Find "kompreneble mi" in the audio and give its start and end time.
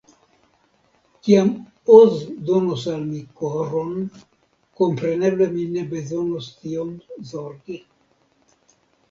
4.81-5.67